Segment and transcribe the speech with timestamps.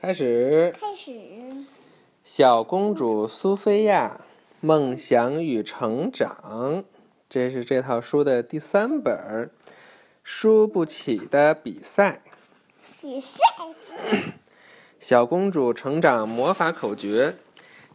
[0.00, 0.74] 开始。
[0.80, 1.12] 开始。
[2.24, 4.22] 小公主苏菲亚
[4.60, 6.84] 梦想与成长，
[7.28, 9.50] 这是这套书的第三本儿。
[10.24, 12.22] 输不起的比赛。
[13.02, 13.42] 比赛。
[14.98, 17.36] 小公主成长魔法口诀：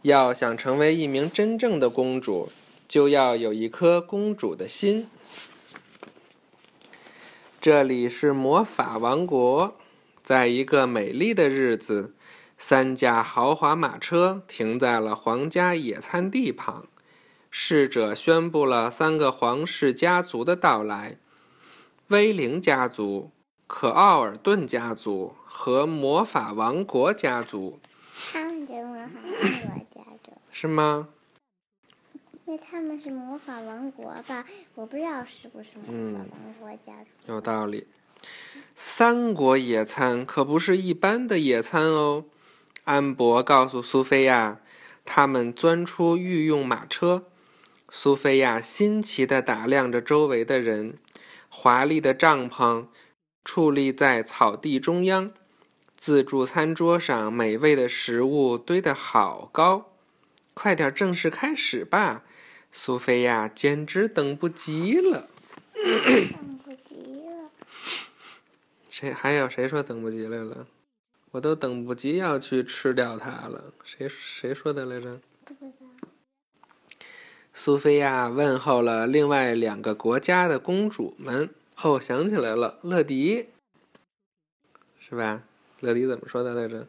[0.02, 2.50] 要想成为一名真正的公主，
[2.86, 5.08] 就要有一颗公主的心。
[7.60, 9.74] 这里是魔法王国。
[10.26, 12.12] 在一个美丽的日子，
[12.58, 16.88] 三架豪华马车停在了皇家野餐地旁。
[17.48, 21.18] 侍者宣布了三个皇室家族的到来：
[22.08, 23.30] 威灵家族、
[23.68, 27.78] 可奥尔顿家族和魔法王国家族。
[28.32, 30.32] 他们是魔法王国家族。
[30.50, 31.08] 是吗？
[32.46, 34.44] 因为他们是魔法王国吧？
[34.74, 37.32] 我不知道是不是魔法王国家族。
[37.32, 37.86] 有道理。
[38.74, 42.24] 三国野餐可不是一般的野餐哦，
[42.84, 44.60] 安博告诉苏菲亚，
[45.04, 47.24] 他们钻出御用马车。
[47.88, 50.98] 苏菲亚新奇地打量着周围的人，
[51.48, 52.86] 华丽的帐篷
[53.44, 55.30] 矗立在草地中央，
[55.96, 59.92] 自助餐桌上美味的食物堆得好高。
[60.52, 62.24] 快点正式开始吧，
[62.72, 65.28] 苏菲亚简直等不及了。
[68.98, 70.66] 谁还有谁说等不及来了？
[71.32, 73.74] 我都等不及要去吃掉它了。
[73.84, 75.20] 谁谁说的来着？
[77.52, 81.50] 苏菲亚问候了另外两个国家的公主们。
[81.82, 83.48] 哦，想起来了，乐迪，
[84.98, 85.42] 是吧？
[85.80, 86.86] 乐迪怎么说的来着？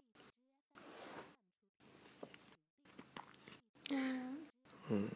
[4.88, 5.09] 嗯，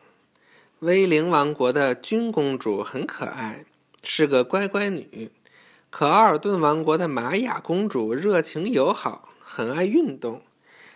[0.79, 3.63] 威灵王国的君公主很可爱，
[4.03, 5.31] 是个乖乖女。
[5.91, 10.41] 可奥尔顿王国的玛雅公主热情友好，很爱运动。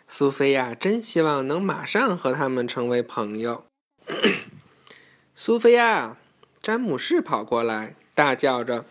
[0.08, 3.66] 苏菲亚真希望能马上和他们成为朋友。
[5.36, 6.16] 苏菲亚，
[6.62, 8.86] 詹姆士跑过来，大叫着：“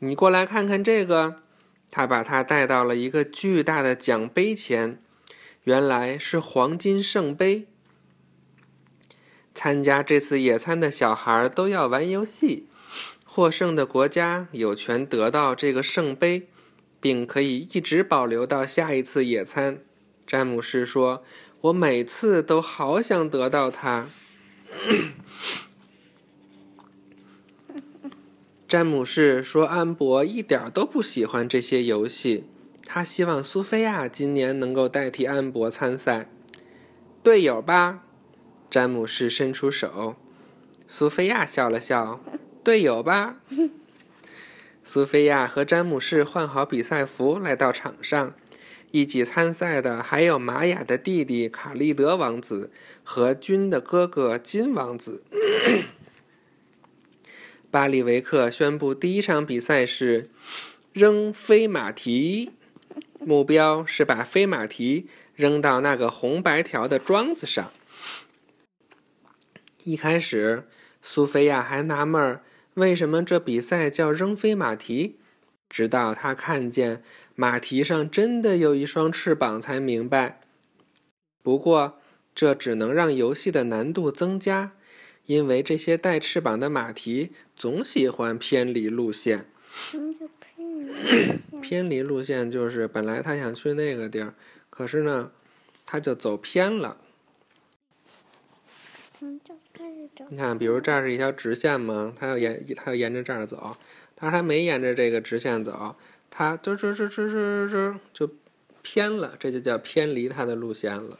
[0.00, 1.42] 你过来看看这个！”
[1.92, 4.98] 他把她带到了一个巨大的奖杯前，
[5.64, 7.66] 原来是黄金圣杯。
[9.54, 12.68] 参加这次野餐的小孩都要玩游戏。
[13.36, 16.48] 获胜的国家有权得到这个圣杯，
[17.02, 19.80] 并可以一直保留到下一次野餐。
[20.26, 21.22] 詹姆士说
[21.60, 24.06] ：“我每次都好想得到它。”
[28.66, 32.44] 詹姆士说：“安博一点都不喜欢这些游戏，
[32.86, 36.30] 他希望苏菲亚今年能够代替安博参赛，
[37.22, 38.02] 队友吧。”
[38.70, 40.16] 詹姆士伸出手，
[40.88, 42.18] 苏菲亚笑了笑。
[42.66, 43.36] 队友吧，
[44.82, 48.34] 苏菲亚和詹姆士换好比赛服来到场上，
[48.90, 52.72] 一起参赛的还有玛雅的弟弟卡利德王子
[53.04, 55.22] 和君的哥哥金王子。
[57.70, 60.28] 巴里维克宣布第一场比赛是
[60.92, 62.50] 扔飞马蹄，
[63.20, 67.70] 目标是把飞马蹄扔到那个红白条的桩子上。
[69.84, 70.64] 一开始，
[71.00, 72.42] 苏菲亚还纳闷儿。
[72.76, 75.16] 为什么这比赛叫扔飞马蹄？
[75.70, 77.02] 直到他看见
[77.34, 80.40] 马蹄上真的有一双翅膀，才明白。
[81.42, 81.98] 不过，
[82.34, 84.72] 这只能让游戏的难度增加，
[85.24, 89.46] 因为这些带翅膀的马蹄总喜欢偏离路线。
[89.72, 90.92] 什么叫偏离路
[91.50, 91.60] 线？
[91.62, 94.34] 偏离路线就是本来他想去那个地儿，
[94.68, 95.30] 可是呢，
[95.86, 96.98] 他就走偏了。
[99.20, 103.76] 你看，比如这儿是一条直线嘛，它要沿它要沿着这儿走，
[104.14, 105.96] 他还没沿着这个直线走，
[106.30, 108.34] 它就就就就就就就
[108.82, 111.18] 偏了，这就叫偏离它的路线了。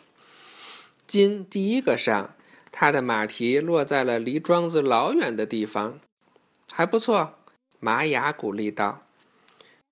[1.07, 2.35] 金第一个上，
[2.71, 5.99] 他的马蹄落在了离庄子老远的地方，
[6.71, 7.35] 还不错。
[7.79, 9.05] 玛雅鼓励道：“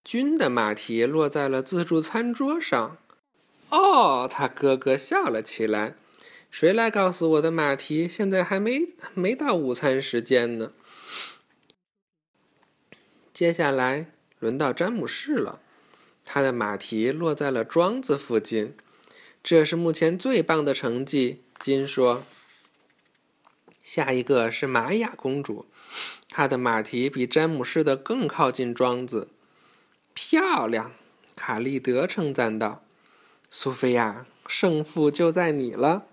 [0.05, 2.97] 君的马蹄落在了自助餐桌上。”
[3.71, 5.95] 哦，他咯咯笑了起来。
[6.55, 8.07] 谁来告诉我的马蹄？
[8.07, 10.71] 现在还没没到午餐时间呢。
[13.33, 15.59] 接下来轮到詹姆士了，
[16.25, 18.77] 他的马蹄落在了桩子附近，
[19.43, 21.43] 这是目前最棒的成绩。
[21.59, 22.23] 金说
[23.83, 25.67] ：“下一个是玛雅公主，
[26.29, 29.29] 她的马蹄比詹姆士的更靠近桩子。
[30.15, 30.93] 漂亮！”
[31.35, 32.85] 卡利德称赞道
[33.51, 36.07] ：“苏菲亚，胜负就在你了。”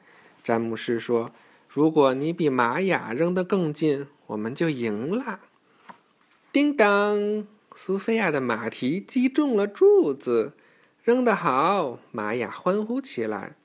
[0.43, 1.31] 詹姆士说
[1.69, 5.39] ：“如果你比玛雅扔得更近，我们就赢了。”
[6.51, 10.53] 叮当，苏菲亚的马蹄击中了柱子，
[11.03, 11.99] 扔得好！
[12.11, 13.55] 玛雅欢呼起来。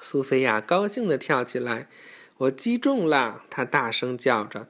[0.00, 1.88] 苏菲亚高兴地跳起来。
[2.38, 3.42] 我击中了！
[3.50, 4.68] 她大声叫着。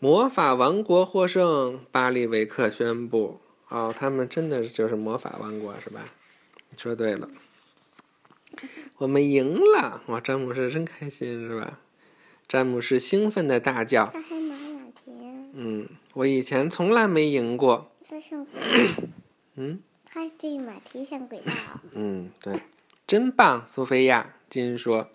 [0.00, 1.78] 魔法王国获胜！
[1.92, 3.40] 巴利维克宣布。
[3.68, 6.00] 哦，他们真的就是魔法王国是吧？
[6.70, 7.28] 你说对了。
[8.98, 10.02] 我们赢了！
[10.06, 11.78] 哇，詹姆士真开心是吧？
[12.48, 14.12] 詹姆士兴奋的大叫。
[15.54, 17.90] 嗯，我以前从来没赢过。
[19.56, 19.80] 嗯。
[20.04, 21.26] 他这马蹄像。
[21.92, 22.60] 嗯，对，
[23.06, 24.34] 真棒，苏菲亚。
[24.50, 25.08] 金说。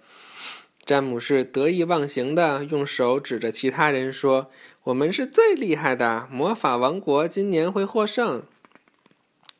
[0.83, 4.49] 詹姆士得意忘形的用手指着其他人说
[4.85, 8.41] ：“我们是最厉害的，魔法王国今年会获胜。”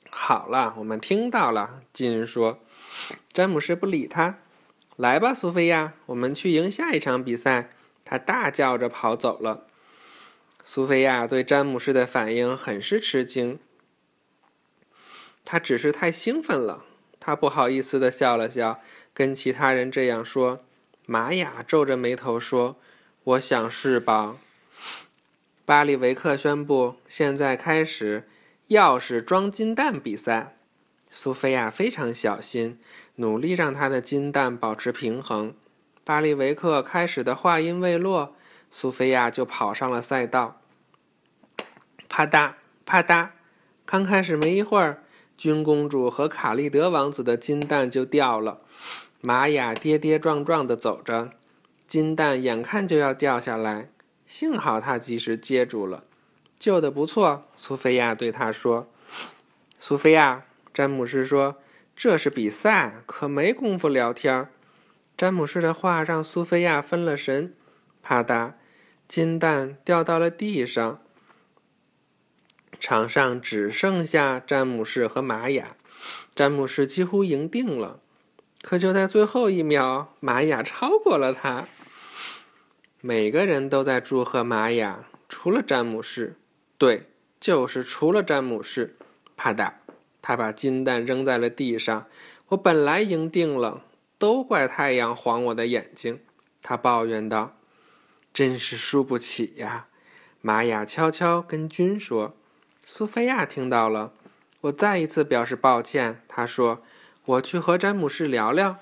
[0.09, 1.81] 好了，我们听到了。
[1.91, 2.59] 金说。
[3.31, 4.39] 詹姆士不理他。
[4.95, 7.69] 来吧，苏菲亚，我们去赢下一场比赛。
[8.03, 9.67] 他大叫着跑走了。
[10.63, 13.59] 苏菲亚对詹姆士的反应很是吃惊。
[15.45, 16.85] 他只是太兴奋了。
[17.19, 18.81] 他不好意思的笑了笑，
[19.13, 20.63] 跟其他人这样说。
[21.05, 22.77] 玛雅皱着眉头说
[23.23, 24.38] ：“我想是吧。”
[25.65, 28.27] 巴里维克宣布：“现在开始
[28.69, 30.56] 钥匙装金蛋比赛。”
[31.09, 32.80] 苏菲亚非常小心，
[33.15, 35.54] 努力让她的金蛋保持平衡。
[36.04, 38.36] 巴利维克开始的话音未落，
[38.69, 40.62] 苏菲亚就跑上了赛道。
[42.07, 42.54] 啪嗒
[42.86, 43.30] 啪嗒，
[43.86, 45.04] 刚开始没一会儿，
[45.38, 48.62] 君公主和卡利德王子的金蛋就掉了。
[49.21, 51.31] 玛雅跌跌撞撞地走着，
[51.88, 53.89] 金蛋眼看就要掉下来，
[54.25, 56.03] 幸好她及时接住了，
[56.57, 57.44] 救得不错。
[57.57, 58.88] 苏菲亚对他说
[59.80, 60.44] ：“苏菲亚。”
[60.77, 61.57] 詹姆士说
[61.97, 64.47] ：“这是比赛，可没工夫聊天。”
[65.18, 67.56] 詹姆士的话让苏菲亚分了神。
[68.03, 68.51] 啪嗒，
[69.07, 71.01] 金蛋掉到了地上。
[72.79, 75.75] 场上只剩下詹姆士和玛雅。
[76.35, 78.00] 詹姆士几乎赢定了，
[78.62, 81.65] 可就在最后一秒，玛雅超过了他。
[83.01, 86.35] 每个人都在祝贺玛雅，除了詹姆士。
[86.77, 87.09] 对，
[87.39, 88.95] 就是除了詹姆士。
[89.35, 89.71] 啪嗒。
[90.27, 92.06] 他把金蛋扔在了地上。
[92.50, 93.85] 我本来赢定了，
[94.18, 96.19] 都怪太阳晃我的眼睛。
[96.62, 97.56] 他抱怨道
[98.33, 99.88] ：“真是输不起呀。”
[100.44, 102.35] 玛雅悄悄跟君说。
[102.83, 104.12] 苏菲亚听到了，
[104.59, 106.21] 我再一次表示抱歉。
[106.27, 106.83] 他说
[107.24, 108.79] ：“我去和詹姆士聊聊。”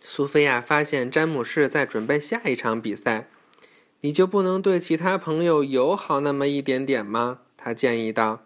[0.00, 3.28] 苏菲亚发现詹姆士在准备下一场比赛。
[4.00, 7.40] 你就不能对其他朋友友好那么一点点吗？
[7.58, 8.40] 他建议道。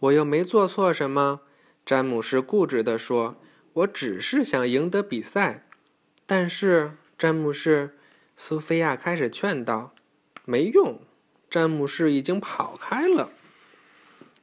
[0.00, 1.40] 我又没做错什么，
[1.84, 3.36] 詹姆士固执地说
[3.74, 5.64] ：“我只是想赢得比赛。”
[6.24, 7.96] 但是，詹姆士，
[8.36, 9.92] 苏菲亚开始劝道
[10.44, 11.00] ：“没用，
[11.50, 13.30] 詹姆士已经跑开了。”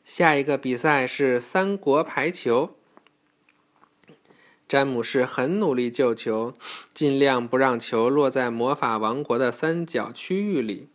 [0.04, 2.75] 下一个比赛是三国排球。
[4.68, 6.56] 詹姆士很努力救球，
[6.94, 10.90] 尽量不让球落在魔法王国的三角区域里。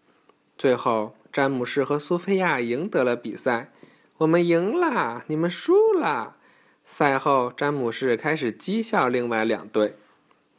[0.58, 3.72] 最后，詹姆士和苏菲亚赢得了比赛。
[4.20, 6.36] 我们赢了，你们输了。
[6.84, 9.96] 赛后，詹姆士开始讥笑另外两队。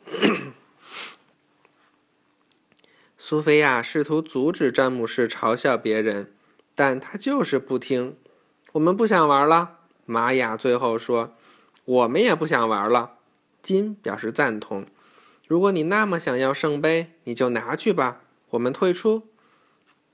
[3.19, 6.33] 苏菲亚试图阻止詹姆士嘲笑别人，
[6.73, 8.17] 但他就是不听。
[8.71, 9.77] 我们不想玩了，
[10.07, 11.35] 玛雅最后说。
[11.85, 13.17] 我们也不想玩了，
[13.61, 14.87] 金表示赞同。
[15.47, 18.21] 如果你那么想要圣杯，你就拿去吧。
[18.49, 19.27] 我们退出。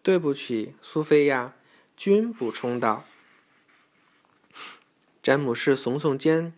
[0.03, 1.53] 对不起，苏菲亚，
[1.95, 3.05] 君补充道。
[5.27, 6.53] 詹姆士耸耸肩，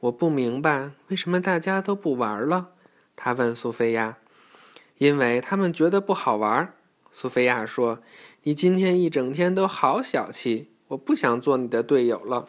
[0.00, 2.70] 我不明白为什么大家都不玩了。
[3.14, 4.16] 他问苏菲亚
[4.96, 6.72] ：“因为他们觉得不好玩。”
[7.12, 7.98] 苏菲亚说
[8.44, 12.48] ：“你今天一整天都好小气，我不想做你的队友了。”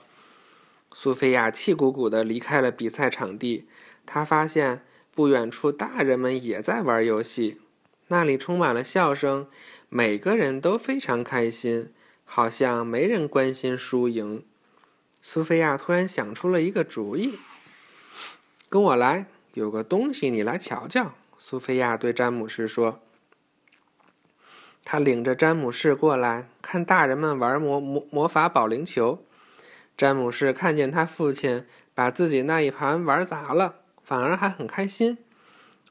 [0.96, 3.68] 苏菲亚气鼓鼓地离开了比赛场地。
[4.06, 4.82] 他发现
[5.14, 7.60] 不远处大人们也在玩游戏，
[8.08, 9.48] 那里充满了笑声，
[9.90, 11.92] 每个人都非常开心，
[12.24, 14.46] 好像没人关心输赢。
[15.28, 17.34] 苏菲亚突然想出了一个主意，
[18.70, 21.14] 跟我来，有个东西你来瞧瞧。
[21.40, 23.00] 苏菲亚对詹姆士说
[24.86, 29.26] ：“他领着詹姆士过来看大人们玩魔魔魔法保龄球。”
[29.98, 31.66] 詹姆士看见他父亲
[31.96, 35.18] 把自己那一盘玩砸了，反而还很开心。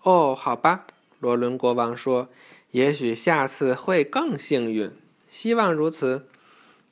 [0.04, 0.86] 哦，好吧，
[1.18, 2.28] 罗伦国王说
[2.70, 4.92] ：“也许下次会更幸运，
[5.28, 6.28] 希望如此。”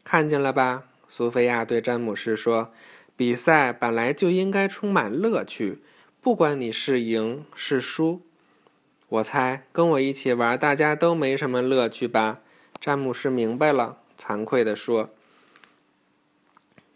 [0.02, 0.88] 看见了吧？
[1.14, 2.72] 苏菲亚对詹姆士说
[3.14, 5.82] ：“比赛本来就应该充满乐趣，
[6.22, 8.22] 不管你是赢是输。
[9.10, 12.40] 我猜跟我一起玩，大家都没什么乐趣吧？”
[12.80, 15.10] 詹姆士明白了，惭愧地说。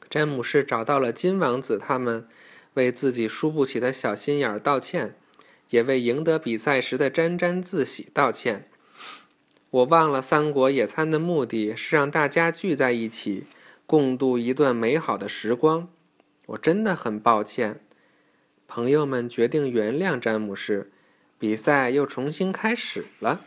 [0.08, 2.26] 詹姆士找到了金王子他们，
[2.72, 5.14] 为自己输不起的小心眼儿道歉，
[5.68, 8.66] 也为赢得比赛时的沾沾自喜道歉。
[9.68, 13.44] 我忘了三国野餐的目的是让大家聚在一起，
[13.86, 15.88] 共度一段美好的时光。
[16.46, 17.80] 我真的很抱歉。
[18.68, 20.90] 朋友们决定原谅詹姆士，
[21.38, 23.40] 比赛又重新开始了。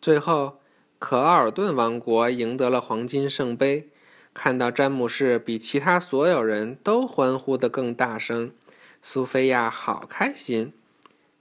[0.00, 0.58] 最后，
[0.98, 3.88] 可奥尔顿王国赢得了黄金圣杯。
[4.34, 8.52] 看到詹姆士比其他所有人都欢呼得更大声，
[9.02, 10.72] 苏菲亚好开心。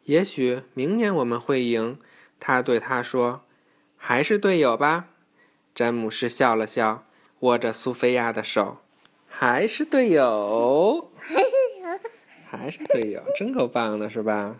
[0.03, 1.98] 也许明年我们会赢，
[2.39, 3.46] 他对他说
[3.96, 5.08] ：“还是队友吧。”
[5.74, 7.06] 詹姆士笑了笑，
[7.41, 8.77] 握着苏菲亚的手
[9.29, 11.12] ：“还是队友。
[12.50, 14.60] ”还是队友，真够棒的，是吧？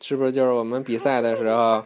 [0.00, 1.84] 是不是就是我们比赛的时候，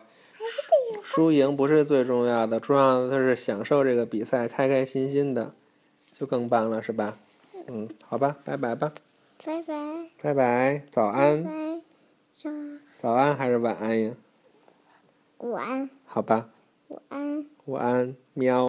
[1.02, 5.52] 输赢不是最重要的，重要的是享受这个比赛，开开心心的，
[6.12, 7.16] 就更棒了，是吧？
[7.66, 8.92] 嗯，好吧，拜拜吧。
[9.44, 9.75] 拜拜。
[10.20, 11.42] 拜拜，早安。
[11.42, 11.50] 拜。
[12.32, 12.50] 早。
[12.96, 14.12] 早安还是晚安呀？
[15.38, 15.88] 午安。
[16.04, 16.50] 好吧。
[16.88, 17.46] 午安。
[17.66, 18.62] 午安，喵。